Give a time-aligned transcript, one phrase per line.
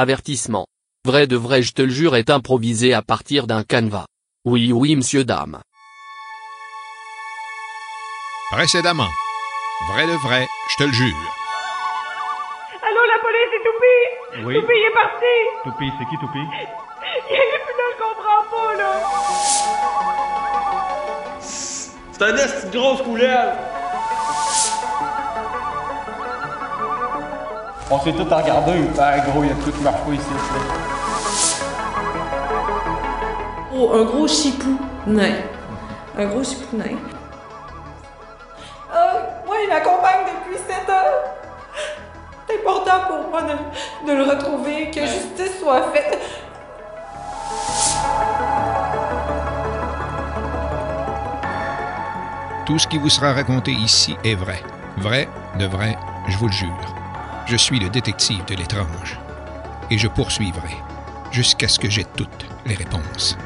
[0.00, 0.64] Avertissement.
[1.04, 4.06] Vrai de vrai je te le jure est improvisé à partir d'un canevas.
[4.46, 5.60] Oui oui monsieur dame.
[8.50, 9.10] Précédemment.
[9.92, 11.36] Vrai de vrai, je te le jure.
[12.82, 14.46] Allô, la police, c'est Toupie!
[14.46, 14.54] Oui.
[14.54, 15.36] Toupie, est parti!
[15.64, 16.48] Toupie, c'est qui Toupie?
[17.28, 18.92] Il est plus là, je comprends pas, là!
[21.42, 23.69] C'est un de grosse coulelle!
[27.92, 28.72] On s'est tout regardé.
[29.00, 30.22] Ah, gros, il y a tout qui marche pas ici.
[33.74, 34.78] Oh, un gros chipou
[35.08, 35.34] nain.
[36.16, 36.96] Un gros chipou nain.
[38.92, 39.12] Ah,
[39.44, 41.30] moi, il m'accompagne depuis 7 ans!
[42.46, 46.18] C'est important pour moi de, de le retrouver, que justice soit faite.
[52.66, 54.62] Tout ce qui vous sera raconté ici est vrai.
[54.98, 55.98] Vrai, de vrai,
[56.28, 56.99] je vous le jure.
[57.50, 59.18] Je suis le détective de l'étrange.
[59.90, 60.76] Et je poursuivrai
[61.32, 63.36] jusqu'à ce que j'aie toutes les réponses.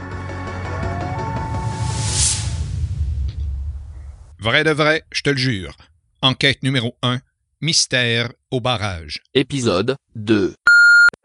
[4.39, 5.73] Vrai de vrai, je te le jure.
[6.21, 7.17] Enquête numéro 1.
[7.63, 9.23] Mystère au barrage.
[9.33, 10.53] Épisode 2.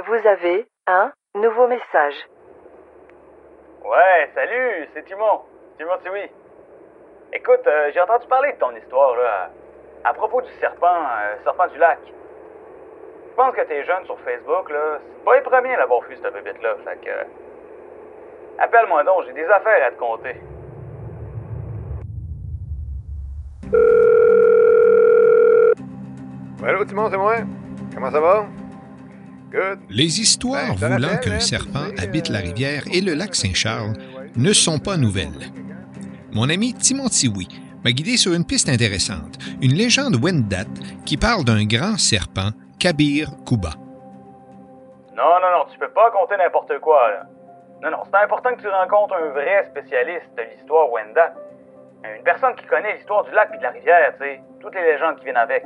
[0.08, 2.16] Vous avez un nouveau message.
[3.84, 5.42] Ouais, salut, c'est Timon.
[5.78, 6.32] Timon, c'est oui.
[7.34, 9.52] Écoute, euh, j'ai entendu parler de ton histoire, là,
[10.06, 12.00] à, à propos du serpent, euh, serpent du lac.
[13.40, 15.00] Je pense que t'es jeune sur Facebook, là?
[15.00, 17.10] C'est pas les premiers à l'avoir vu, cette bébête-là, fait que...
[17.10, 17.24] euh,
[18.62, 20.28] Appelle-moi donc, j'ai des affaires à te.
[26.62, 27.38] Ouais, allô, Timon, c'est moi.
[27.96, 28.46] Comment ça va?
[29.54, 29.80] Good.
[29.90, 33.14] Les histoires Ben, voulant qu'un hein, serpent tu sais, habite la euh, rivière et le
[33.14, 33.94] lac Saint-Charles
[34.36, 35.50] ne sont pas nouvelles.
[36.34, 37.48] Mon ami Timothy Oui
[37.86, 40.66] m'a guidé sur une piste intéressante, une légende Wendat
[41.06, 43.72] qui parle d'un grand serpent, Kabir Kuba.
[45.16, 47.24] Non, non, non, tu peux pas compter n'importe quoi, là.
[47.84, 51.34] Non, non, c'est important que tu rencontres un vrai spécialiste de l'histoire Wendat.
[52.04, 54.42] Une personne qui connaît l'histoire du lac et de la rivière, tu sais.
[54.62, 55.64] Toutes les légendes qui viennent avec.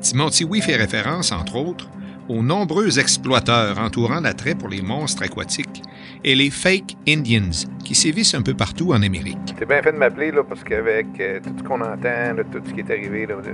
[0.00, 1.88] Timothy Oui fait référence, entre autres,
[2.30, 5.82] aux nombreux exploiteurs entourant l'attrait pour les monstres aquatiques
[6.24, 9.54] et les fake Indians qui sévissent un peu partout en Amérique.
[9.58, 12.62] T'es bien fait de m'appeler, là, parce qu'avec euh, tout ce qu'on entend, là, tout
[12.64, 13.52] ce qui est arrivé, là, euh,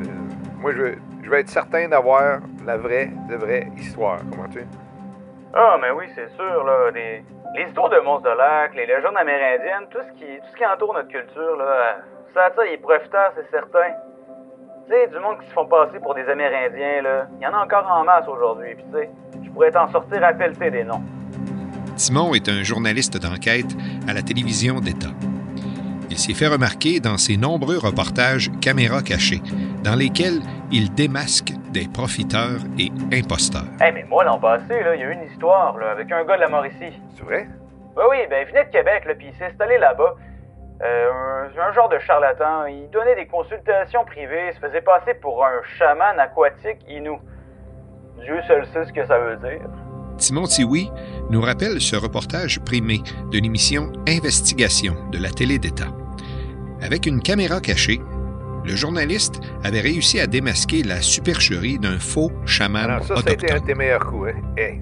[0.58, 4.18] moi, je veux, je veux être certain d'avoir la vraie, de vraie histoire.
[4.30, 4.64] Comprends-tu?
[5.54, 6.90] Ah, mais oui, c'est sûr, là.
[6.92, 7.24] Les,
[7.54, 10.66] les histoires de monstres de lac, les légendes amérindiennes, tout ce qui, tout ce qui
[10.66, 11.98] entoure notre culture, là,
[12.34, 13.94] ça attire les profiteurs, c'est certain.
[14.86, 17.26] Tu sais, du monde qui se font passer pour des Amérindiens, là.
[17.40, 19.10] Il y en a encore en masse aujourd'hui, puis tu sais,
[19.44, 21.02] je pourrais t'en sortir à pelleter des noms.
[21.96, 23.74] Timon est un journaliste d'enquête
[24.06, 25.08] à la télévision d'État.
[26.10, 29.40] Il s'est fait remarquer dans ses nombreux reportages caméra cachée,
[29.82, 30.40] dans lesquels
[30.70, 33.68] il démasque des profiteurs et imposteurs.
[33.84, 36.36] Eh, mais moi, l'an passé, il y a eu une histoire, là, avec un gars
[36.36, 36.98] de la Mauricie.
[37.16, 37.48] C'est vrai?
[37.96, 40.14] Oui, oui, ben, il venait de Québec, là, puis il s'est installé là-bas.
[40.82, 42.66] Euh, un, un genre de charlatan.
[42.66, 47.18] Il donnait des consultations privées, se faisait passer pour un chaman aquatique inou.
[48.22, 49.60] Dieu seul sait ce que ça veut dire.
[50.18, 50.90] Timon Tiwi
[51.30, 53.00] nous rappelle ce reportage primé
[53.30, 55.88] de l'émission Investigation de la télé d'État.
[56.82, 58.00] Avec une caméra cachée,
[58.64, 63.32] le journaliste avait réussi à démasquer la supercherie d'un faux chaman Alors, ça, ça a
[63.32, 64.40] été un de tes meilleurs coups, hein?
[64.56, 64.80] Hey.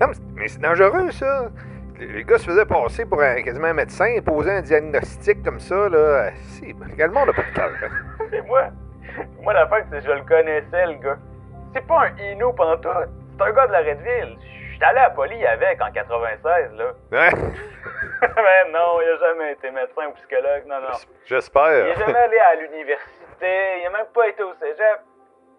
[0.00, 1.50] Non, mais c'est- mais dangereux, ça.
[1.98, 5.60] Le gars se faisait passer pour un, quasiment un médecin et posait un diagnostic comme
[5.60, 6.30] ça, là.
[6.48, 6.74] Si, le
[7.12, 7.70] monde n'a pas de cœur.
[7.82, 8.24] hein.
[8.32, 8.64] Et moi,
[9.42, 11.18] moi, la fin, c'est que je le connaissais, le gars.
[11.74, 12.88] C'est pas un inou pendant tout.
[13.38, 14.36] C'est un gars de la Redville.
[14.42, 16.84] Je suis allé à Poly avec en 96, là.
[17.12, 17.28] Hein?
[18.22, 20.88] Mais non, il a jamais été médecin ou psychologue, non, non.
[21.02, 21.86] Il J'espère.
[21.86, 25.00] est jamais allé à l'université, il a même pas été au cégep.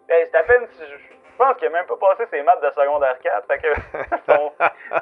[0.09, 2.61] Hey, c'est à peine si je, je pense qu'il a même pas passé ses maths
[2.61, 3.67] de secondaire 4, fait que
[4.25, 4.51] son,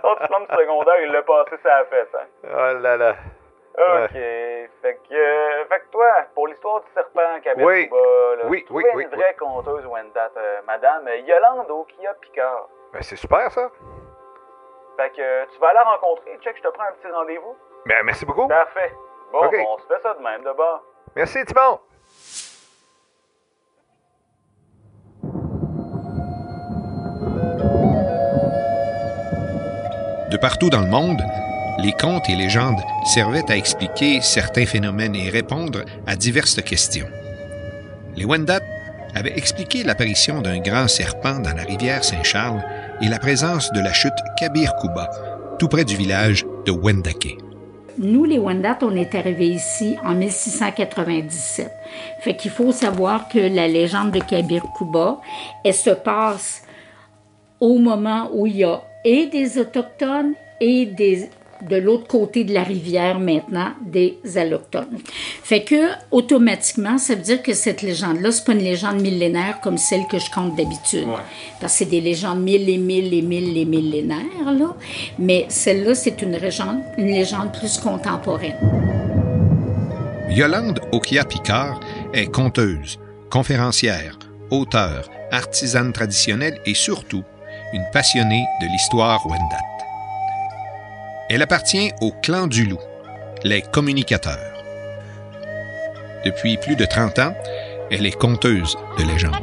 [0.02, 2.25] son diplôme secondaire, il l'a passé ça a fait, hein.
[2.46, 3.16] Oh là là.
[3.75, 7.88] Ok, fait que, euh, fait que toi, pour l'histoire du serpent qui habite Oui.
[7.88, 7.97] bas,
[8.38, 12.68] là, Oui, tu oui, oui, une vraie conteuse Wendat, euh, madame Yolande Okia Picard.
[12.94, 13.72] Ben, c'est super, ça.
[14.97, 17.55] Fait que euh, tu vas aller la rencontrer, check, je te prends un petit rendez-vous.
[17.85, 18.47] Ben, merci beaucoup.
[18.47, 18.93] Parfait.
[19.31, 20.84] Bon, on se fait ça de même, de bord.
[21.16, 21.79] Merci, Timon.
[30.29, 31.22] De partout dans le monde,
[31.79, 37.07] les contes et légendes servaient à expliquer certains phénomènes et répondre à diverses questions.
[38.16, 38.61] Les Wendat
[39.16, 42.63] avaient expliqué l'apparition d'un grand serpent dans la rivière Saint-Charles
[43.01, 45.09] et la présence de la chute Kabir Kuba,
[45.59, 47.37] tout près du village de Wendake.
[47.97, 51.72] Nous, les Wendat, on est arrivés ici en 1697.
[52.22, 55.19] Fait qu'il faut savoir que la légende de Kabir Kuba,
[55.63, 56.63] elle se passe
[57.59, 61.29] au moment où il y a et des Autochtones et des,
[61.69, 64.99] de l'autre côté de la rivière maintenant des allochtones.
[65.43, 69.77] Fait que automatiquement, ça veut dire que cette légende-là, c'est pas une légende millénaire comme
[69.77, 71.07] celle que je compte d'habitude.
[71.59, 74.75] Parce que c'est des légendes mille et mille et mille et millénaires, là.
[75.19, 78.57] Mais celle-là, c'est une légende, une légende plus contemporaine.
[80.29, 81.79] Yolande Okia-Picard
[82.13, 82.97] est conteuse,
[83.29, 84.17] conférencière,
[84.49, 87.23] auteure, artisane traditionnelle et surtout
[87.73, 89.72] une passionnée de l'histoire Wendat.
[91.35, 92.80] Elle appartient au clan du loup,
[93.44, 94.53] les communicateurs.
[96.24, 97.35] Depuis plus de 30 ans,
[97.90, 99.34] elle est conteuse de légendes.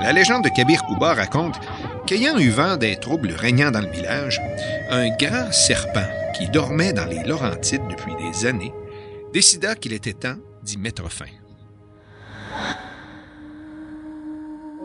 [0.00, 1.60] La légende de Kabir Kouba raconte
[2.08, 4.40] qu'ayant eu vent des troubles régnant dans le village,
[4.90, 8.74] un grand serpent qui dormait dans les Laurentides depuis des années
[9.32, 11.39] décida qu'il était temps d'y mettre fin.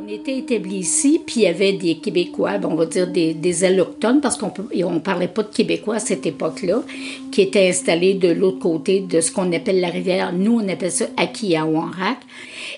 [0.05, 3.63] On était établi ici, puis il y avait des Québécois, on va dire des, des
[3.63, 6.83] allochtones, parce qu'on ne parlait pas de Québécois à cette époque-là,
[7.31, 10.31] qui étaient installés de l'autre côté de ce qu'on appelle la rivière.
[10.31, 12.19] Nous, on appelle ça Akiawanrak.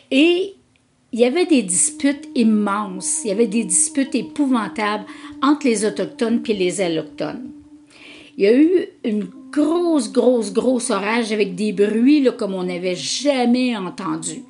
[0.10, 0.54] Et
[1.12, 5.04] il y avait des disputes immenses, il y avait des disputes épouvantables
[5.44, 7.50] entre les Autochtones et les Allochtones.
[8.38, 12.64] Il y a eu une grosse, grosse, grosse orage avec des bruits là, comme on
[12.64, 14.44] n'avait jamais entendu.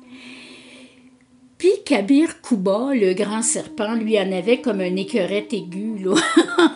[1.58, 5.98] Puis Kabir Kouba, le grand serpent, lui en avait comme un écœurette aigu.
[6.04, 6.14] Là.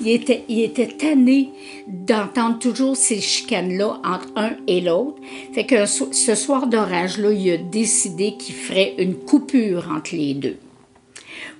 [0.00, 1.50] il, était, il était tanné
[1.86, 5.18] d'entendre toujours ces chicanes-là entre un et l'autre.
[5.52, 10.56] Fait que ce soir d'orage-là, il a décidé qu'il ferait une coupure entre les deux.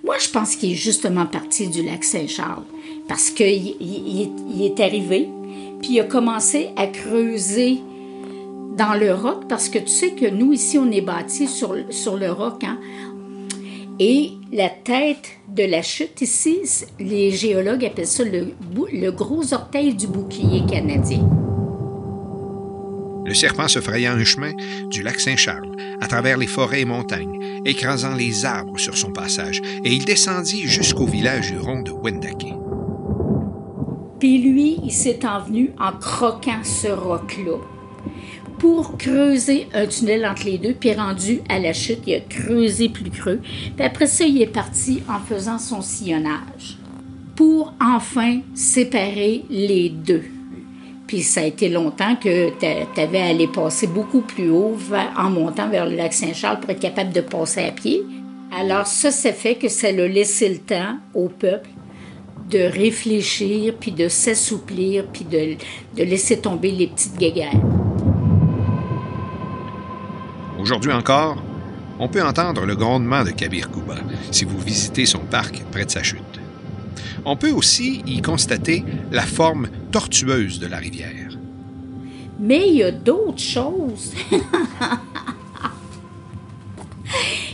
[0.02, 2.64] Moi, je pense qu'il est justement parti du lac Saint-Charles
[3.06, 5.28] parce qu'il il, il est arrivé,
[5.80, 7.78] puis il a commencé à creuser
[8.76, 12.16] dans le roc, parce que tu sais que nous, ici, on est bâti sur, sur
[12.16, 12.64] le roc.
[12.64, 12.78] Hein?
[14.00, 16.60] Et la tête de la chute ici,
[16.98, 18.48] les géologues appellent ça le,
[18.92, 21.28] le gros orteil du bouclier canadien.
[23.24, 24.52] Le serpent se fraya un chemin
[24.90, 29.62] du lac Saint-Charles, à travers les forêts et montagnes, écrasant les arbres sur son passage,
[29.84, 32.52] et il descendit jusqu'au village huron de Wendake.
[34.18, 37.58] Puis lui, il s'est envenu en croquant ce roc-là
[38.58, 42.88] pour creuser un tunnel entre les deux, puis rendu à la chute, il a creusé
[42.88, 43.40] plus creux.
[43.76, 46.78] Puis après ça, il est parti en faisant son sillonnage
[47.36, 50.24] pour enfin séparer les deux.
[51.06, 54.76] Puis ça a été longtemps que tu avais à aller passer beaucoup plus haut
[55.16, 58.02] en montant vers le lac Saint-Charles pour être capable de passer à pied.
[58.56, 61.68] Alors ça, ça fait que ça a laissé le temps au peuple
[62.50, 65.56] de réfléchir, puis de s'assouplir, puis de,
[65.96, 67.83] de laisser tomber les petites guéguerres.
[70.64, 71.36] Aujourd'hui encore,
[71.98, 73.96] on peut entendre le grondement de Kabir Kouba
[74.30, 76.40] si vous visitez son parc près de sa chute.
[77.26, 78.82] On peut aussi y constater
[79.12, 81.36] la forme tortueuse de la rivière.
[82.40, 84.14] Mais il y a d'autres choses.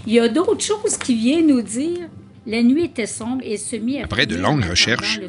[0.07, 2.07] il y a d'autres choses qui viennent nous dire.
[2.47, 5.21] La nuit était sombre et se mit à Après de longues recherches,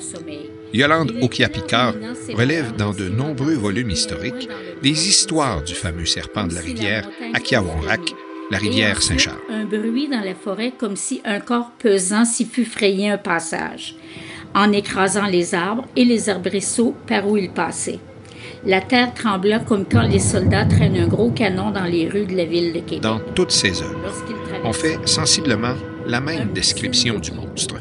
[0.73, 1.95] Yolande Okia-Picard
[2.33, 4.47] relève dans de nombreux volumes historiques
[4.81, 8.13] des histoires du fameux serpent de la rivière Akiawanrak,
[8.49, 9.41] la rivière Saint-Charles.
[9.49, 13.95] Un bruit dans la forêt comme si un corps pesant s'y fût frayé un passage,
[14.55, 17.99] en écrasant les arbres et les arbrisseaux par où il passait.
[18.65, 22.37] La terre trembla comme quand les soldats traînent un gros canon dans les rues de
[22.37, 23.01] la ville de Québec.
[23.01, 24.13] Dans toutes ces œuvres,
[24.63, 25.73] on fait sensiblement
[26.05, 27.75] la même description du monstre.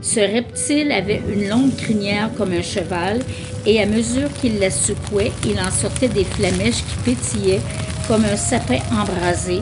[0.00, 3.20] Ce reptile avait une longue crinière comme un cheval,
[3.64, 7.60] et à mesure qu'il la secouait, il en sortait des flamèches qui pétillaient
[8.06, 9.60] comme un sapin embrasé.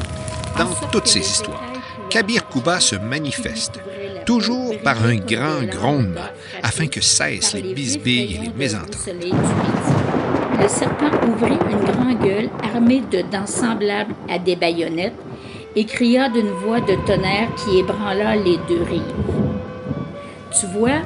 [0.59, 1.65] Dans toutes ces histoires,
[2.11, 3.81] Kabir Kouba se manifeste,
[4.27, 6.29] toujours par un grand grondement,
[6.63, 9.09] afin que cessent les bisbilles et les mésententes.
[10.61, 15.15] Le serpent ouvrit une grande gueule armée de dents semblables à des baïonnettes
[15.77, 19.03] et cria d'une voix de tonnerre qui ébranla les deux rives.
[20.59, 21.01] Tu vois,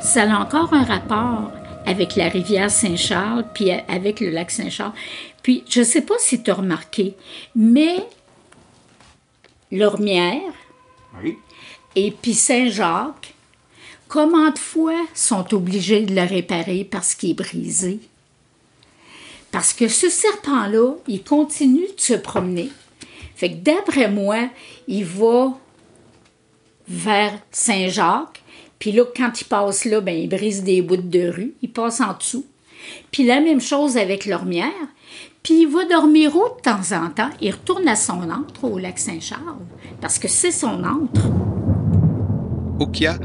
[0.00, 1.50] ça a encore un rapport
[1.84, 4.92] avec la rivière Saint-Charles, puis avec le lac Saint-Charles.
[5.42, 7.14] Puis, je ne sais pas si tu as remarqué,
[7.54, 8.04] mais
[9.70, 10.52] Lormière
[11.94, 13.34] et puis Saint-Jacques,
[14.08, 18.00] comment de fois sont obligés de le réparer parce qu'il est brisé?
[19.50, 22.70] Parce que ce serpent-là, il continue de se promener.
[23.36, 24.48] Fait que d'après moi,
[24.88, 25.56] il va
[26.88, 28.42] vers Saint-Jacques,
[28.78, 32.00] puis là, quand il passe là, ben, il brise des bouts de rue, il passe
[32.00, 32.46] en dessous.
[33.10, 34.70] Puis la même chose avec l'ormière.
[35.42, 37.30] Puis il va dormir où de temps en temps?
[37.40, 39.66] Il retourne à son antre au lac Saint-Charles,
[40.00, 41.20] parce que c'est son antre.
[42.80, 43.18] Okia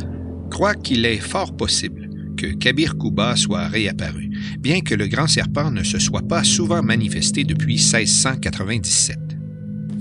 [0.49, 5.71] croit qu'il est fort possible que Kabir Kuba soit réapparu, bien que le grand serpent
[5.71, 9.20] ne se soit pas souvent manifesté depuis 1697.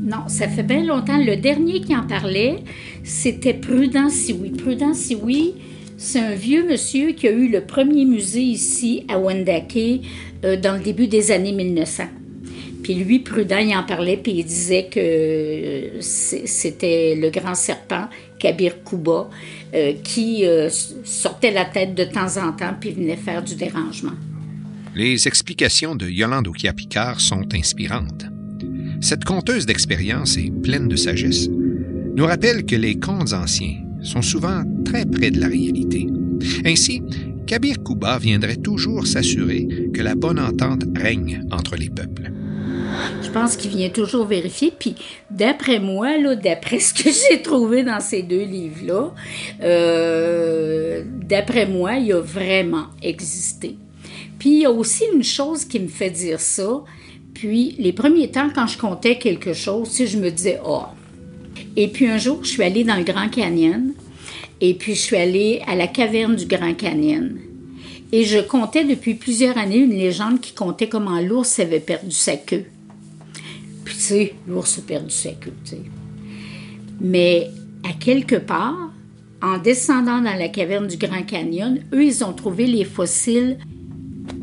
[0.02, 1.18] Non, ça fait bien longtemps.
[1.18, 2.56] Le dernier qui en parlait,
[3.04, 4.50] c'était Prudent Sioui.
[4.50, 5.54] Prudent Sioui,
[5.98, 10.00] c'est un vieux monsieur qui a eu le premier musée ici à Wendake
[10.44, 12.04] euh, dans le début des années 1900.
[12.82, 18.08] Puis lui, Prudent, il en parlait, puis il disait que euh, c'était le grand serpent,
[18.38, 19.28] Kabir Kuba,
[19.74, 20.44] euh, qui
[21.04, 24.14] sortait la tête de temps en temps, puis venait faire du dérangement.
[24.96, 28.24] Les explications de Yolande Okia-Picard sont inspirantes.
[29.00, 34.62] Cette conteuse d'expérience et pleine de sagesse nous rappelle que les contes anciens sont souvent
[34.84, 36.06] très près de la réalité.
[36.66, 37.02] Ainsi,
[37.46, 42.30] Kabir Kuba viendrait toujours s'assurer que la bonne entente règne entre les peuples.
[43.22, 44.70] Je pense qu'il vient toujours vérifier.
[44.78, 44.94] Puis,
[45.30, 49.14] d'après moi, d'après ce que j'ai trouvé dans ces deux livres-là,
[49.62, 53.76] euh, d'après moi, il a vraiment existé.
[54.38, 56.82] Puis, il y a aussi une chose qui me fait dire ça.
[57.40, 60.82] Puis, les premiers temps, quand je comptais quelque chose, si je me disais, oh.
[61.74, 63.94] Et puis, un jour, je suis allée dans le Grand Canyon.
[64.60, 67.38] Et puis, je suis allée à la caverne du Grand Canyon.
[68.12, 72.36] Et je comptais depuis plusieurs années une légende qui comptait comment l'ours avait perdu sa
[72.36, 72.66] queue.
[73.86, 75.82] Puis, tu sais, l'ours a perdu sa queue, tu sais.
[77.00, 77.48] Mais,
[77.88, 78.92] à quelque part,
[79.40, 83.56] en descendant dans la caverne du Grand Canyon, eux, ils ont trouvé les fossiles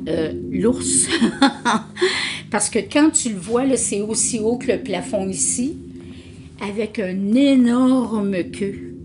[0.07, 1.07] euh, l'ours.
[2.51, 5.77] Parce que quand tu le vois, c'est aussi haut que le plafond ici,
[6.61, 8.95] avec un énorme queue.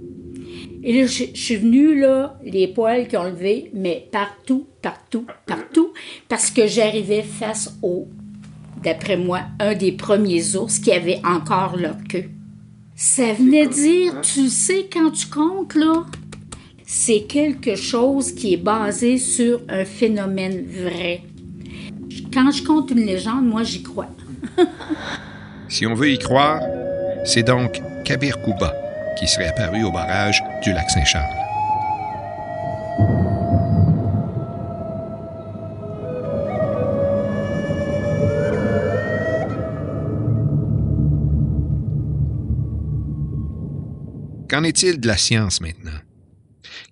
[0.84, 5.92] Et là, je, suis venue, là, les poils qui ont levé, mais partout, partout, partout,
[6.28, 8.08] parce que j'arrivais face au,
[8.82, 12.30] d'après moi, un des premiers ours qui avait encore leur queue.
[12.96, 16.04] Ça venait dire, tu sais, quand tu comptes, là,
[16.84, 21.22] c'est quelque chose qui est basé sur un phénomène vrai.
[22.32, 24.08] Quand je compte une légende, moi, j'y crois.
[25.68, 26.62] si on veut y croire,
[27.24, 28.74] c'est donc Kabir Kuba
[29.18, 31.28] qui serait apparu au barrage du lac Saint-Charles.
[44.48, 45.98] Qu'en est-il de la science maintenant?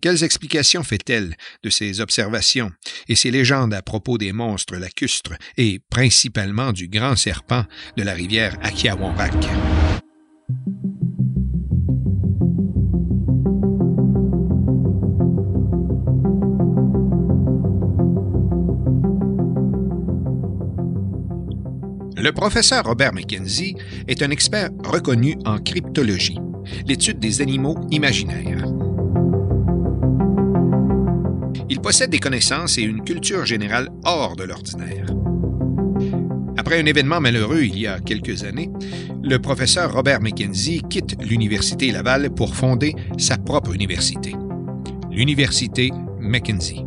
[0.00, 2.72] Quelles explications fait-elle de ces observations
[3.08, 7.64] et ces légendes à propos des monstres lacustres et principalement du grand serpent
[7.98, 9.34] de la rivière Akiawonrak?
[22.16, 23.76] Le professeur Robert McKenzie
[24.08, 26.38] est un expert reconnu en cryptologie,
[26.86, 28.79] l'étude des animaux imaginaires.
[31.70, 35.06] Il possède des connaissances et une culture générale hors de l'ordinaire.
[36.56, 38.70] Après un événement malheureux il y a quelques années,
[39.22, 44.34] le professeur Robert McKenzie quitte l'Université Laval pour fonder sa propre université,
[45.12, 46.84] l'Université Mackenzie.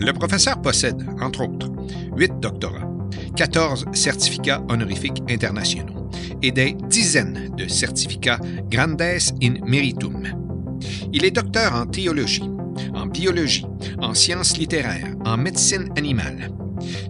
[0.00, 1.70] Le professeur possède, entre autres,
[2.16, 2.88] huit doctorats,
[3.36, 6.08] 14 certificats honorifiques internationaux
[6.42, 9.02] et des dizaines de certificats Grandes
[9.42, 10.26] in Meritum.
[11.12, 12.50] Il est docteur en théologie,
[12.94, 13.66] en biologie,
[14.00, 16.50] en sciences littéraires, en médecine animale.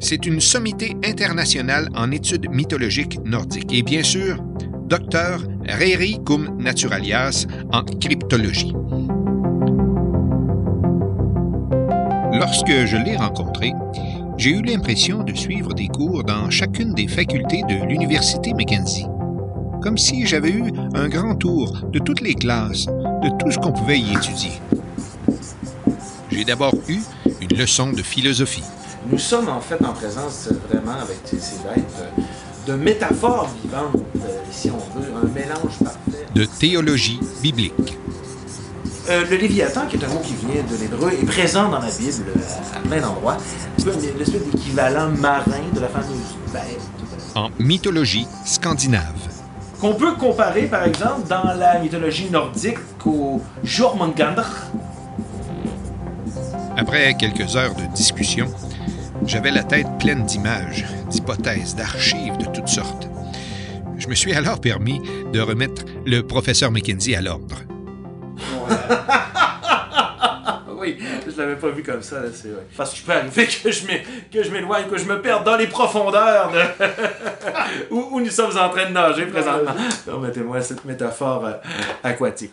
[0.00, 4.42] C'est une sommité internationale en études mythologiques nordiques et bien sûr,
[4.86, 8.74] docteur Reri cum naturalias en cryptologie.
[12.32, 13.72] Lorsque je l'ai rencontré,
[14.36, 19.06] j'ai eu l'impression de suivre des cours dans chacune des facultés de l'Université Mackenzie,
[19.80, 23.72] comme si j'avais eu un grand tour de toutes les classes, de tout ce qu'on
[23.72, 24.52] pouvait y étudier
[26.34, 26.98] j'ai d'abord eu
[27.40, 28.64] une leçon de philosophie.
[29.10, 32.24] Nous sommes en fait en présence vraiment avec ces bêtes
[32.66, 36.26] de métaphores vivantes, euh, si on veut, un mélange parfait.
[36.34, 37.98] De théologie biblique.
[39.10, 41.90] Euh, le Léviathan, qui est un mot qui vient de l'hébreu, est présent dans la
[41.90, 42.24] Bible
[42.74, 43.36] à, plein d'endroits.
[43.76, 46.80] C'est une espèce d'équivalent marin de la fameuse bête.
[47.34, 49.04] En mythologie scandinave.
[49.80, 54.46] Qu'on peut comparer, par exemple, dans la mythologie nordique au Jormungandr,
[56.76, 58.46] après quelques heures de discussion,
[59.26, 63.08] j'avais la tête pleine d'images, d'hypothèses, d'archives de toutes sortes.
[63.96, 65.00] Je me suis alors permis
[65.32, 67.56] de remettre le professeur McKenzie à l'ordre.
[70.78, 72.66] oui, je l'avais pas vu comme ça, c'est vrai.
[72.76, 74.02] Parce que je peux arriver que je m'é-
[74.32, 76.84] que je m'éloigne, que je me perde dans les profondeurs de...
[77.94, 79.72] où, où nous sommes en train de nager présentement.
[80.04, 81.52] Permettez-moi cette métaphore euh,
[82.02, 82.52] aquatique.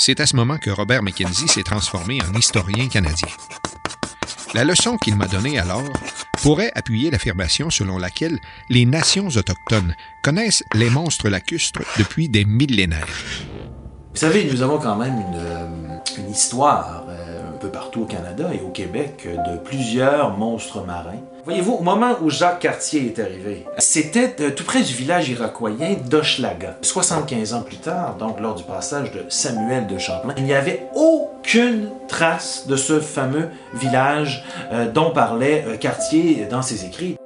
[0.00, 3.28] C'est à ce moment que Robert Mackenzie s'est transformé en historien canadien.
[4.54, 5.82] La leçon qu'il m'a donnée alors
[6.40, 8.38] pourrait appuyer l'affirmation selon laquelle
[8.70, 13.08] les nations autochtones connaissent les monstres lacustres depuis des millénaires.
[14.14, 18.50] Vous savez, nous avons quand même une, euh, histoire euh, un peu partout au Canada
[18.54, 21.22] et au Québec de plusieurs monstres marins.
[21.48, 25.94] Voyez-vous, au moment où Jacques Cartier est arrivé, c'était euh, tout près du village iroquoien
[26.04, 26.76] d'Hochelaga.
[26.82, 30.82] 75 ans plus tard, donc lors du passage de Samuel de Champlain, il n'y avait
[30.94, 37.16] aucune trace de ce fameux village euh, dont parlait euh, Cartier dans ses écrits.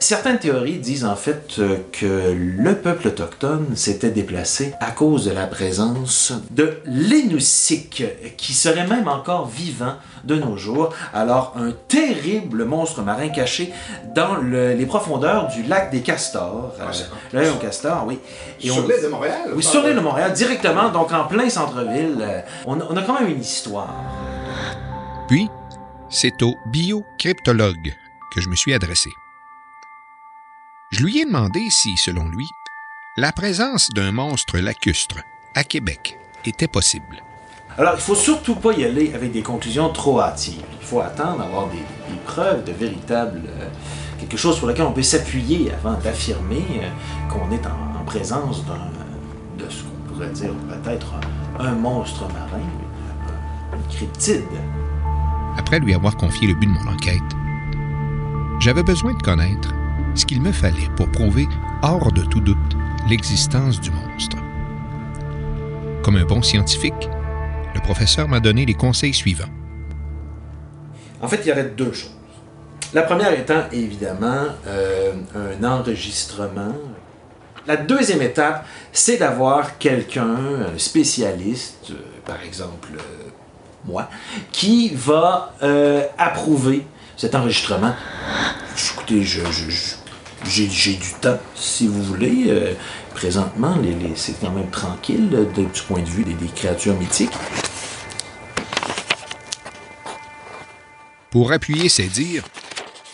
[0.00, 5.32] Certaines théories disent en fait euh, que le peuple autochtone s'était déplacé à cause de
[5.32, 8.04] la présence de l'énoussique,
[8.36, 10.94] qui serait même encore vivant de nos jours.
[11.12, 13.72] Alors, un terrible monstre marin caché
[14.14, 16.74] dans le- les profondeurs du lac des Castors.
[16.78, 16.84] Euh,
[17.32, 18.20] le Castors, oui.
[18.60, 22.18] Sur l'île de Montréal, Oui, sur l'île de Montréal, directement, donc en plein centre-ville.
[22.20, 23.92] Euh, On, a- on a quand même une histoire.
[25.26, 25.48] Puis,
[26.08, 27.92] c'est au biocryptologue
[28.32, 29.10] que je me suis adressé.
[30.90, 32.48] Je lui ai demandé si, selon lui,
[33.16, 35.18] la présence d'un monstre lacustre
[35.54, 37.22] à Québec était possible.
[37.76, 40.62] Alors, il faut surtout pas y aller avec des conclusions trop hâtives.
[40.80, 43.42] Il faut attendre d'avoir des, des preuves de véritable...
[43.46, 43.68] euh,
[44.18, 46.88] quelque chose sur lequel on peut s'appuyer avant d'affirmer euh,
[47.30, 48.90] qu'on est en, en présence d'un,
[49.62, 51.14] de ce qu'on pourrait dire peut-être
[51.60, 54.42] un, un monstre marin, un- une cryptide.
[55.56, 57.22] Après lui avoir confié le but de mon enquête,
[58.58, 59.72] j'avais besoin de connaître
[60.18, 61.46] ce qu'il me fallait pour prouver
[61.82, 62.56] hors de tout doute
[63.08, 64.36] l'existence du monstre.
[66.02, 67.08] Comme un bon scientifique,
[67.74, 69.48] le professeur m'a donné les conseils suivants.
[71.22, 72.14] En fait, il y aurait deux choses.
[72.94, 76.74] La première étant évidemment euh, un enregistrement.
[77.66, 80.36] La deuxième étape, c'est d'avoir quelqu'un,
[80.74, 83.28] un spécialiste, euh, par exemple euh,
[83.86, 84.08] moi,
[84.52, 85.52] qui va
[86.18, 86.84] approuver
[87.16, 87.94] cet enregistrement.
[88.94, 89.40] Écoutez, je-
[90.46, 92.44] j'ai, du temps, si vous voulez.
[92.48, 92.74] Euh,
[93.14, 96.46] présentement, les- les- c'est quand même tranquille euh, de- du point de vue des, des
[96.48, 97.32] créatures mythiques.
[101.30, 102.44] Pour appuyer ses dires,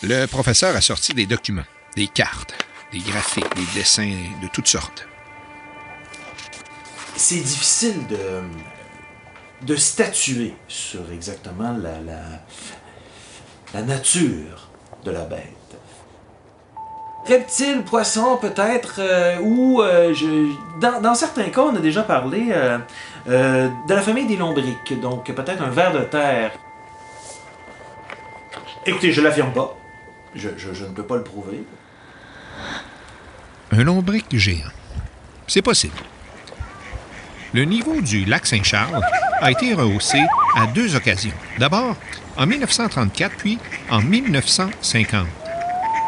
[0.03, 2.53] le professeur a sorti des documents, des cartes,
[2.91, 5.07] des graphiques, des dessins de toutes sortes.
[7.17, 8.41] c'est difficile de,
[9.65, 12.21] de statuer sur exactement la, la,
[13.73, 14.69] la nature
[15.05, 15.54] de la bête.
[17.27, 20.13] Reptile, poisson peut-être, euh, ou euh,
[20.79, 22.77] dans, certains cas, on a déjà parlé euh,
[23.87, 26.51] de la famille des lombriques, donc peut-être un ver de terre.
[28.85, 29.75] Écoutez, je l'affirme pas.
[30.35, 31.63] Je, je- je ne peux pas le prouver.
[33.71, 34.69] Un lombric géant.
[35.47, 35.97] C'est possible.
[37.53, 39.01] Le niveau du lac Saint-Charles
[39.41, 40.21] a été rehaussé
[40.55, 41.31] à deux occasions.
[41.57, 41.95] D'abord,
[42.37, 43.57] en 1934, puis
[43.89, 45.25] en 1950,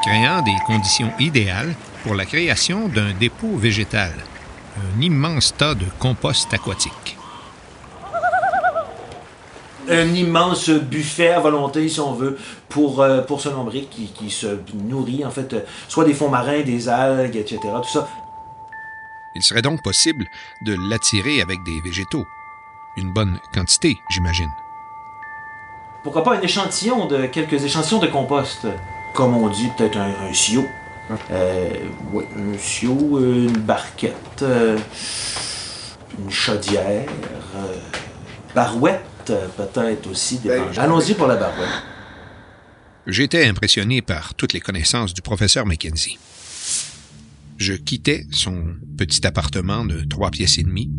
[0.01, 4.13] créant des conditions idéales pour la création d'un dépôt végétal,
[4.77, 7.17] un immense tas de compost aquatique.
[9.89, 12.37] un immense buffet à volonté, si on veut,
[12.69, 16.29] pour, euh, pour ce lombric qui, qui se nourrit, en fait, euh, soit des fonds
[16.29, 17.59] marins, des algues, etc.
[17.61, 18.07] Tout ça.
[19.35, 20.25] Il serait donc possible
[20.61, 22.25] de l'attirer avec des végétaux.
[22.97, 24.49] Une bonne quantité, j'imagine.
[26.03, 28.67] Pourquoi pas un échantillon de quelques échantillons de compost?
[29.17, 30.63] Comme on dit, peut-être un, un sio.
[31.31, 31.69] Euh,
[32.13, 34.77] oui, un sio, euh, une barquette, euh,
[36.19, 37.09] une chaudière,
[37.55, 37.77] euh,
[38.53, 40.37] barouette, peut-être aussi.
[40.37, 41.67] Des Ben, Allons-y pour la barouette.
[43.07, 46.19] J'étais impressionné par toutes les connaissances du professeur Mackenzie.
[47.57, 50.91] Je quittais son petit appartement de trois pièces et demie,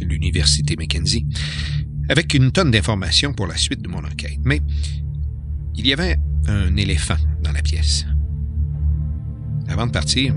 [0.00, 1.24] l'université Mackenzie,
[2.08, 4.40] avec une tonne d'informations pour la suite de mon enquête.
[4.42, 4.60] Mais
[5.76, 6.16] il y avait
[6.48, 8.04] un éléphant dans la pièce.
[9.68, 10.34] Avant de partir,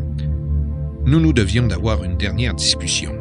[1.05, 3.11] nous nous devions d'avoir une dernière discussion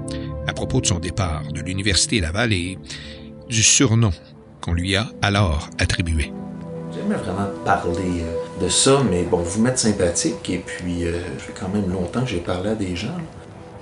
[0.47, 2.79] à propos de son départ de l'université Laval et
[3.49, 4.11] du surnom
[4.61, 6.33] qu'on lui a alors attribué.
[6.93, 11.21] J'ai jamais vraiment parlé euh, de ça, mais bon, vous m'êtes sympathique et puis euh,
[11.39, 13.17] ça fait quand même longtemps que j'ai parlé à des gens.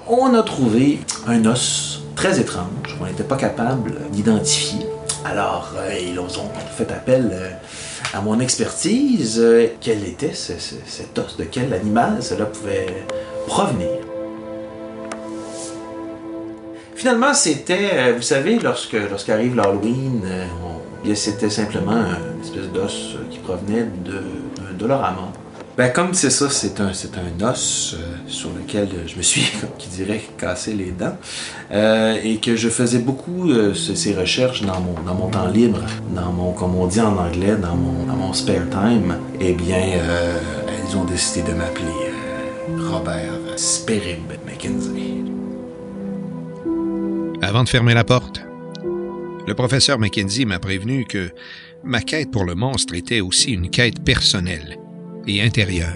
[0.09, 4.87] On a trouvé un os très étrange qu'on n'était pas capable d'identifier.
[5.25, 6.29] Alors, euh, ils ont
[6.77, 7.51] fait appel euh,
[8.12, 9.38] à mon expertise.
[9.40, 11.37] euh, quel était ce- ce- cet os?
[11.37, 12.87] De quel animal cela pouvait
[13.47, 13.88] provenir?
[16.95, 21.93] Finalement, c'était, euh, vous savez, lorsque lorsqu'arrive l'Halloween, euh, c'était simplement
[22.37, 24.12] une espèce d'os qui provenait de,
[24.57, 25.29] d'un dolorama.
[25.77, 26.91] Ben, comme c'est ça, c'est un,
[27.51, 29.43] os euh, sur lequel je me suis,
[29.79, 31.17] qui dirait, cassé les dents,
[31.73, 35.81] euh, et que je faisais beaucoup euh, ce- ces recherches dans mon, temps libre,
[36.15, 40.39] dans mon, comme on dit en anglais, dans mon, spare time, eh bien, euh,
[40.89, 45.25] ils ont décidé de m'appeler euh, Robert Sperib McKenzie.
[47.43, 48.41] Avant de fermer la porte,
[49.47, 51.31] le professeur Mackenzie m'a prévenu que
[51.83, 54.79] ma quête pour le monstre était aussi une quête personnelle
[55.27, 55.95] et intérieure.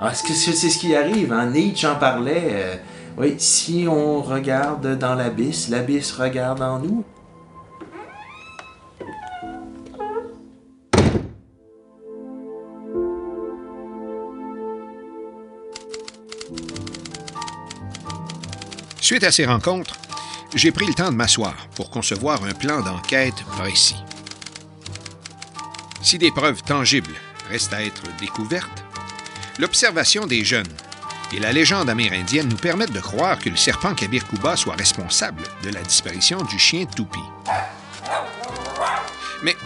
[0.00, 1.32] Ah, Est-ce que c'est ce qui arrive?
[1.32, 1.50] Hein?
[1.50, 2.48] Nietzsche en parlait.
[2.50, 2.74] euh,
[3.18, 7.04] oui, si on regarde dans l'abysse, l'abysse regarde en nous.
[19.00, 19.96] Suite à ces rencontres,
[20.54, 23.96] j'ai pris le temps de m'asseoir pour concevoir un plan d'enquête précis.
[26.02, 27.14] Si des preuves tangibles
[27.48, 28.84] restent à être découvertes,
[29.58, 30.66] l'observation des jeunes
[31.32, 35.44] et la légende amérindienne nous permettent de croire que le serpent Kabir Kuba soit responsable
[35.62, 37.20] de la disparition du chien Toupi.
[39.44, 39.56] Mais,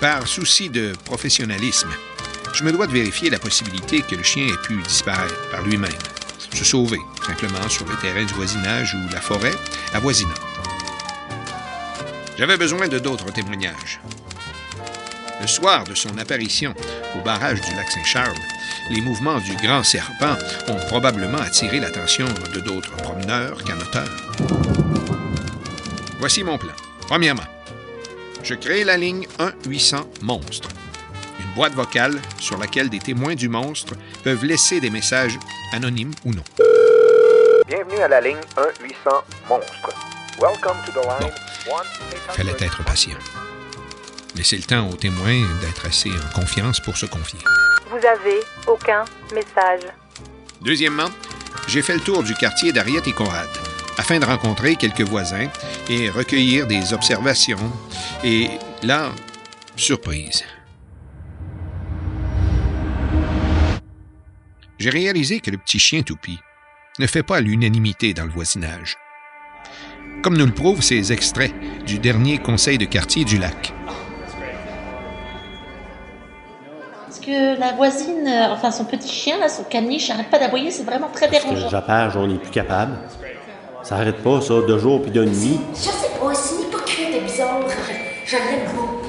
[0.00, 1.90] par souci de professionnalisme,
[2.52, 5.90] je me dois de vérifier la possibilité que le chien ait pu disparaître par lui-même,
[6.52, 9.54] se sauver simplement sur le terrain du voisinage ou la forêt
[9.94, 10.40] avoisinante.
[12.38, 14.00] J'avais besoin de d'autres témoignages.
[15.40, 16.74] Le soir de son apparition
[17.14, 18.36] au barrage du lac Saint-Charles,
[18.90, 20.36] les mouvements du grand serpent
[20.68, 24.34] ont probablement attiré l'attention de d'autres promeneurs, canoteurs.
[26.18, 26.72] Voici mon plan.
[27.02, 27.44] Premièrement,
[28.42, 30.68] je crée la ligne 1-800 Monstre,
[31.38, 33.94] une boîte vocale sur laquelle des témoins du monstre
[34.24, 35.38] peuvent laisser des messages
[35.72, 36.44] anonymes ou non.
[37.66, 39.90] Bienvenue à la ligne 1-800 Monstre.
[40.40, 41.30] Welcome to the line
[41.68, 43.18] 1 Fallait être patient.
[44.36, 47.38] Laisser le temps aux témoins d'être assez en confiance pour se confier.
[47.88, 49.80] Vous avez aucun message.
[50.60, 51.08] Deuxièmement,
[51.68, 53.48] j'ai fait le tour du quartier d'Ariette et Conrad
[53.96, 55.48] afin de rencontrer quelques voisins
[55.88, 57.72] et recueillir des observations.
[58.22, 58.50] Et
[58.82, 59.10] là,
[59.74, 60.44] surprise.
[64.78, 66.38] J'ai réalisé que le petit chien toupie
[66.98, 68.98] ne fait pas l'unanimité dans le voisinage.
[70.22, 71.54] Comme nous le prouvent ces extraits
[71.86, 73.72] du dernier conseil de quartier du lac.
[77.26, 80.84] Que la voisine, euh, enfin son petit chien, là, son caniche, n'arrête pas d'aboyer, c'est
[80.84, 81.68] vraiment très dérangeant.
[81.68, 82.96] Japage, on n'est plus capable.
[83.82, 85.60] Ça arrête pas, ça, de jour puis de nuit.
[85.74, 87.60] Je sais pas, c'est une hypocrite et bizarre.
[88.24, 89.08] Je l'aime pas.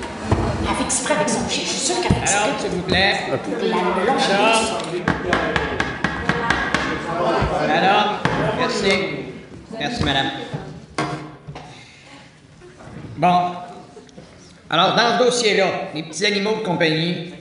[0.70, 2.44] Elle fait exprès avec son chien, je suis sûre qu'elle fait exprès.
[2.44, 3.16] Alors, s'il vous plaît.
[4.32, 4.82] Alors.
[7.70, 8.20] Alors,
[8.58, 8.92] merci.
[9.80, 10.28] Merci, madame.
[13.18, 13.52] Bon.
[14.70, 17.34] Alors, dans ce dossier-là, les petits animaux de compagnie,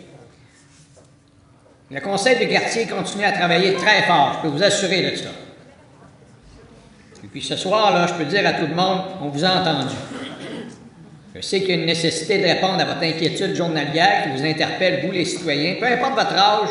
[1.90, 5.28] le conseil de quartier continue à travailler très fort, je peux vous assurer de ça.
[7.22, 9.50] Et puis ce soir, là, je peux dire à tout le monde, on vous a
[9.50, 9.94] entendu.
[11.34, 14.44] Je sais qu'il y a une nécessité de répondre à votre inquiétude journalière qui vous
[14.44, 16.68] interpelle, vous les citoyens, peu importe votre âge,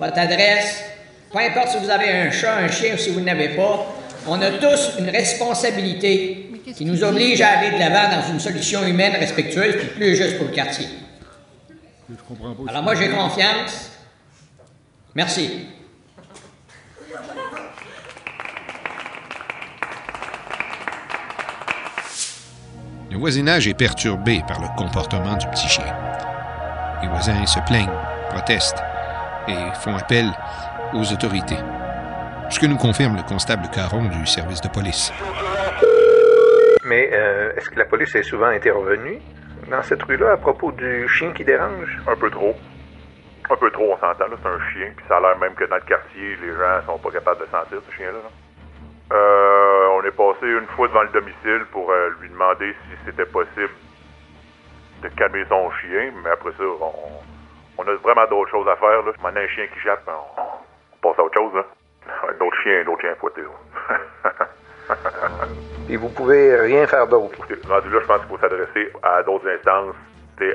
[0.00, 0.84] votre adresse,
[1.30, 3.86] peu importe si vous avez un chat, un chien ou si vous n'avez pas,
[4.26, 8.84] on a tous une responsabilité qui nous oblige à aller de l'avant dans une solution
[8.84, 10.86] humaine respectueuse et plus juste pour le quartier.
[12.68, 13.95] Alors moi, j'ai confiance.
[15.16, 15.66] Merci.
[23.10, 25.86] Le voisinage est perturbé par le comportement du petit chien.
[27.00, 27.88] Les voisins se plaignent,
[28.28, 28.82] protestent
[29.48, 30.26] et font appel
[30.92, 31.56] aux autorités.
[32.50, 35.14] Ce que nous confirme le constable Caron du service de police.
[36.84, 39.18] Mais euh, est-ce que la police est souvent intervenue
[39.70, 42.02] dans cette rue-là à propos du chien qui dérange?
[42.06, 42.54] Un peu trop.
[43.48, 44.36] Un peu trop, on s'entend, là.
[44.42, 46.98] C'est un chien, puis ça a l'air même que dans le quartier, les gens sont
[46.98, 48.18] pas capables de sentir ce chien-là.
[48.18, 49.16] là.
[49.16, 53.26] Euh, on est passé une fois devant le domicile pour euh, lui demander si c'était
[53.26, 53.70] possible
[55.02, 56.92] de calmer son chien, mais après ça, on,
[57.78, 59.12] on a vraiment d'autres choses à faire, là.
[59.22, 61.64] Maintenant, un chien qui jappe, on, on passe à autre chose, là.
[62.38, 63.42] D'autres chiens, d'autres chiens fouettés.
[65.88, 67.34] Et vous pouvez rien faire d'autre.
[67.38, 69.94] Écoutez, rendu là, je pense qu'il faut s'adresser à d'autres instances,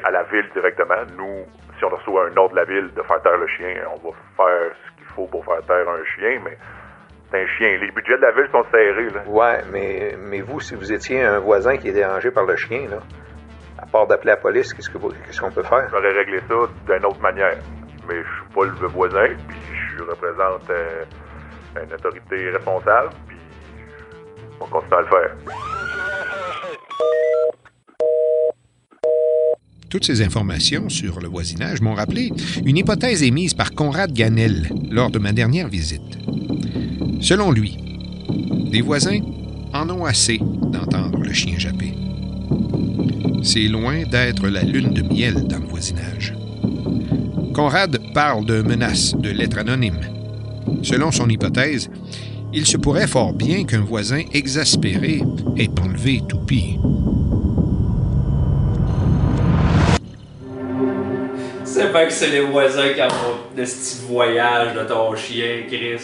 [0.03, 0.95] à la ville directement.
[1.17, 1.45] Nous,
[1.81, 4.15] si on reçoit un ordre de la ville de faire taire le chien, on va
[4.37, 6.55] faire ce qu'il faut pour faire taire un chien, mais
[7.31, 7.77] c'est un chien.
[7.81, 9.23] Les budgets de la ville sont serrés, là.
[9.25, 12.87] Ouais, mais, mais vous, si vous étiez un voisin qui est dérangé par le chien,
[12.87, 12.97] là,
[13.81, 15.87] à part d'appeler la police, qu'est-ce que vous- qu'est-ce qu'on peut faire?
[15.89, 16.55] J'aurais réglé ça
[16.95, 17.57] d'une autre manière.
[18.07, 19.57] Mais je suis pas le voisin, puis
[19.97, 21.03] je représente euh,
[21.83, 23.37] une autorité responsable, puis
[24.59, 25.31] on continue à le faire.
[29.91, 32.31] Toutes ces informations sur le voisinage m'ont rappelé
[32.65, 36.17] une hypothèse émise par Conrad Ganel lors de ma dernière visite.
[37.19, 37.77] Selon lui,
[38.71, 39.19] les voisins
[39.73, 41.93] en ont assez d'entendre le chien japper.
[43.43, 46.35] C'est loin d'être la lune de miel dans le voisinage.
[47.53, 50.07] Conrad parle de menaces de lettres anonymes.
[50.83, 51.89] Selon son hypothèse,
[52.53, 55.21] il se pourrait fort bien qu'un voisin exaspéré
[55.57, 56.77] ait enlevé Toupie.
[61.81, 65.63] C'est pas que c'est les voisins qui ont de ce petit voyage de ton chien,
[65.67, 65.99] Chris.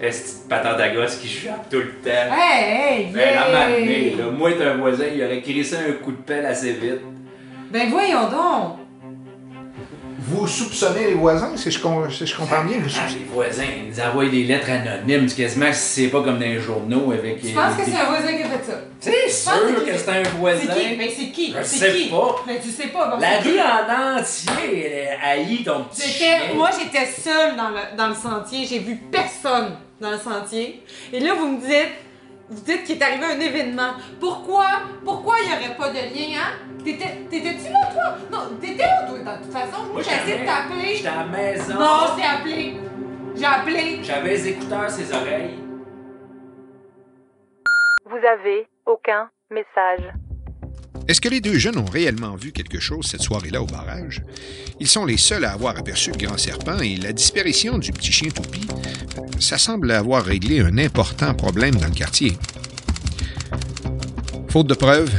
[0.00, 2.10] Petite patente à gosse qui jappe tout le temps?
[2.36, 2.64] Hey,
[3.04, 3.68] hey, Ben, la yeah.
[3.70, 7.00] matinée, là, moi, t'es un voisin, il aurait crissé un coup de pelle assez vite.
[7.70, 8.78] Ben voyons donc.
[10.26, 13.64] Vous soupçonnez les voisins, si je, com- si je comprends bien, vous Ah, les voisins,
[13.76, 17.12] ils nous envoient des lettres anonymes, c'est quasiment que c'est pas comme dans les journaux
[17.12, 17.46] avec.
[17.46, 18.80] Je pense que c'est un voisin qui a fait ça?
[19.50, 20.60] Sûr que que c'est un voisin.
[20.74, 20.96] C'est qui?
[20.96, 21.52] Ben c'est qui?
[21.52, 22.08] Je C'est sais qui?
[22.10, 22.36] pas.
[22.46, 23.08] Ben tu sais pas.
[23.08, 23.60] bon, La rue qui?
[23.60, 26.38] en entier, elle haït ton petit chien.
[26.42, 30.82] J'étais, moi j'étais seule dans le, dans le sentier, j'ai vu personne dans le sentier.
[31.12, 31.92] Et là vous me dites,
[32.50, 33.92] vous dites qu'il est arrivé un événement.
[34.20, 34.66] Pourquoi?
[35.04, 36.52] Pourquoi il n'y aurait pas de lien, hein?
[36.84, 38.14] T'étais, t'étais-tu là toi?
[38.30, 39.32] Non, t'étais où toi?
[39.36, 40.96] De toute façon, moi j'ai essayé de t'appeler.
[40.96, 41.74] J'étais à la maison.
[41.74, 42.76] Non, je t'ai appelé.
[43.36, 44.00] J'ai appelé.
[44.02, 45.54] J'avais les écouteurs, ses oreilles.
[48.06, 50.12] Vous avez aucun message.
[51.06, 54.22] Est-ce que les deux jeunes ont réellement vu quelque chose cette soirée-là au barrage?
[54.80, 58.10] Ils sont les seuls à avoir aperçu le grand serpent et la disparition du petit
[58.10, 58.66] chien toupie,
[59.38, 62.32] ça semble avoir réglé un important problème dans le quartier.
[64.50, 65.12] Faute de preuves,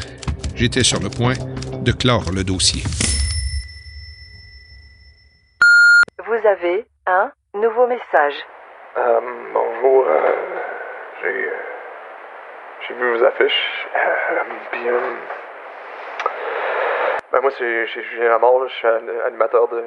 [0.56, 1.36] j'étais sur le point
[1.84, 2.82] de clore le dossier.
[6.26, 8.34] Vous avez un nouveau message.
[8.98, 9.20] Euh,
[9.54, 10.36] bonjour, euh,
[11.22, 11.75] j'ai euh,
[12.88, 13.88] j'ai vu vos affiches.
[13.96, 14.40] Euh,
[14.72, 15.00] puis, euh,
[17.32, 19.84] ben moi c'est Julien Lamar, je suis an- animateur de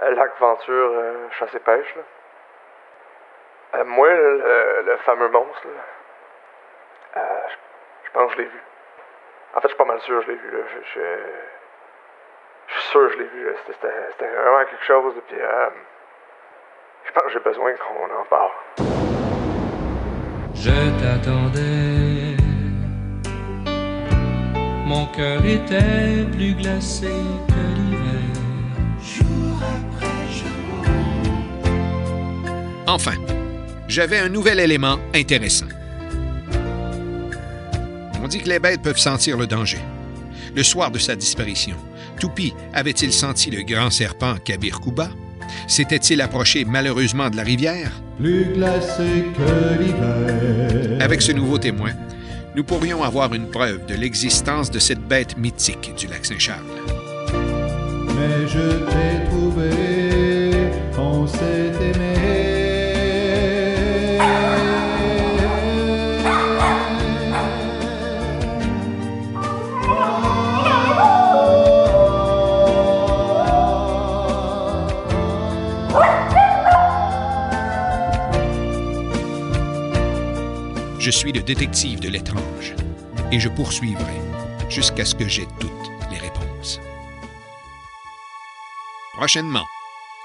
[0.00, 1.94] Lac Venture euh, Chasse et Pêche.
[1.96, 3.84] Là.
[3.84, 5.62] Moi, le, fameux monstre,
[7.14, 8.60] je, pense que je l'ai vu.
[9.54, 10.50] En fait, je suis pas mal sûr que je l'ai vu.
[10.50, 10.64] Là.
[12.66, 13.54] Je, suis sûr que je l'ai vu.
[13.66, 15.14] C'était- vraiment quelque chose.
[15.28, 15.36] Puis,
[17.04, 18.50] je pense que j'ai besoin qu'on en parle.
[20.54, 21.69] Je t'attendais.
[25.00, 28.36] Mon cœur était plus glacé que l'hiver.
[29.02, 30.84] Jour après jour.
[32.86, 33.14] Enfin,
[33.88, 35.68] j'avais un nouvel élément intéressant.
[38.22, 39.78] On dit que les bêtes peuvent sentir le danger.
[40.54, 41.76] Le soir de sa disparition,
[42.20, 45.08] Toupi avait-il senti le grand serpent Kabir Kuba?
[45.66, 47.90] S'était-il approché malheureusement de la rivière?
[48.18, 50.98] Plus glacé que l'hiver.
[51.00, 51.92] Avec ce nouveau témoin,
[52.54, 56.64] nous pourrions avoir une preuve de l'existence de cette bête mythique du lac Saint-Charles.
[81.10, 82.76] Je suis le détective de l'étrange
[83.32, 84.20] et je poursuivrai
[84.68, 86.78] jusqu'à ce que j'ai toutes les réponses.
[89.14, 89.66] Prochainement,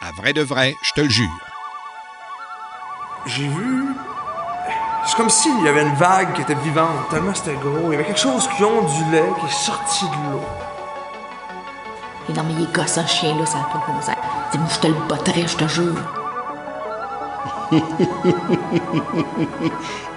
[0.04, 1.28] à vrai de vrai, je te le jure.
[3.26, 3.86] J'ai vu.
[5.08, 7.88] C'est comme s'il y avait une vague qui était vivante, tellement c'était gros.
[7.88, 10.44] Il y avait quelque chose qui ondulait, qui est sorti de l'eau.
[12.30, 14.16] Et non, mais il est gossant, ce chien-là, ça n'a pas de bon sens.
[14.52, 15.98] Dis-moi, je te le botterais, je te jure.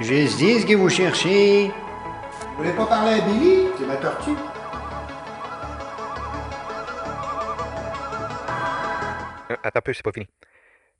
[0.00, 1.68] Je se dis ce que vous cherchez.
[1.68, 3.66] Vous voulez pas parler à Billy?
[3.78, 4.30] C'est ma tortue.
[9.50, 10.28] Euh, Attends un peu, c'est pas fini.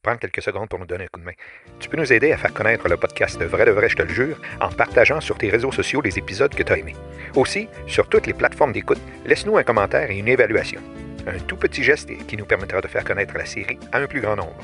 [0.02, 1.32] Prends quelques secondes pour nous donner un coup de main.
[1.78, 4.02] Tu peux nous aider à faire connaître le podcast de Vrai de Vrai, je te
[4.02, 6.96] le jure, en partageant sur tes réseaux sociaux les épisodes que tu as aimés.
[7.34, 10.80] Aussi, sur toutes les plateformes d'écoute, laisse-nous un commentaire et une évaluation.
[11.26, 14.20] Un tout petit geste qui nous permettra de faire connaître la série à un plus
[14.20, 14.56] grand nombre.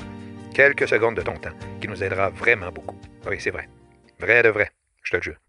[0.53, 2.97] Quelques secondes de ton temps qui nous aidera vraiment beaucoup.
[3.29, 3.67] Oui, c'est vrai.
[4.19, 4.71] Vrai de vrai,
[5.03, 5.37] je te le jure.